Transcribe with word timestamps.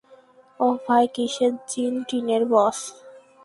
ওহ্ 0.59 0.77
ভাইয়া, 0.85 1.11
কীসের 1.15 1.53
জ্বীন- 1.69 1.93
টিনের 2.07 2.43
বশ। 2.51 2.77